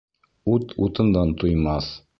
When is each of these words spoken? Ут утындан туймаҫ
Ут 0.53 0.73
утындан 0.87 1.37
туймаҫ 1.45 1.97